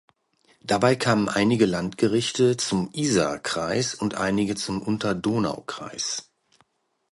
[0.63, 6.31] Dabei kamen einige Landgerichte zum Isarkreis und einige zum Unterdonaukreis.